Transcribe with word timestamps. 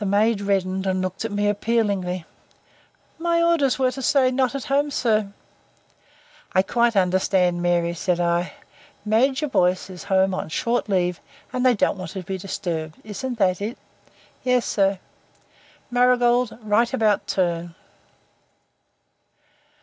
The 0.00 0.04
maid 0.04 0.42
reddened 0.42 0.86
and 0.86 1.00
looked 1.00 1.24
at 1.24 1.32
me 1.32 1.48
appealingly. 1.48 2.26
"My 3.18 3.40
orders 3.42 3.78
were 3.78 3.90
to 3.92 4.02
say 4.02 4.30
not 4.30 4.54
at 4.54 4.64
home, 4.64 4.90
sir." 4.90 5.32
"I 6.52 6.60
quite 6.60 6.94
understand, 6.94 7.62
Mary," 7.62 7.94
said 7.94 8.20
I. 8.20 8.52
"Major 9.02 9.48
Boyce 9.48 9.88
is 9.88 10.04
home 10.04 10.34
on 10.34 10.50
short 10.50 10.90
leave, 10.90 11.20
and 11.54 11.64
they 11.64 11.72
don't 11.72 11.96
want 11.96 12.10
to 12.10 12.22
be 12.22 12.36
disturbed. 12.36 12.96
Isn't 13.02 13.38
that 13.38 13.62
it?" 13.62 13.78
"Yes, 14.42 14.66
sir." 14.66 14.98
"Marigold," 15.90 16.50
said 16.50 16.58
I. 16.60 16.66
"Right 16.66 16.92
about 16.92 17.26
turn." 17.26 17.74